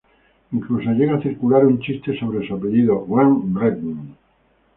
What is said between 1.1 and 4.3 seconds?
a circular un chiste sobre su apellido, "Ghem-bretten".